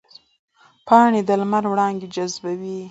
[0.87, 2.77] پاڼې د لمر وړانګې جذبوي